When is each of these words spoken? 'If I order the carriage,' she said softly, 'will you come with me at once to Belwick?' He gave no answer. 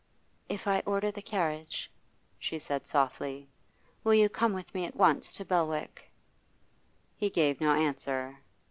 'If 0.49 0.65
I 0.65 0.81
order 0.87 1.11
the 1.11 1.21
carriage,' 1.21 1.91
she 2.39 2.57
said 2.57 2.87
softly, 2.87 3.47
'will 4.03 4.15
you 4.15 4.29
come 4.29 4.51
with 4.51 4.73
me 4.73 4.83
at 4.85 4.95
once 4.95 5.31
to 5.33 5.45
Belwick?' 5.45 6.09
He 7.15 7.29
gave 7.29 7.61
no 7.61 7.71
answer. 7.75 8.39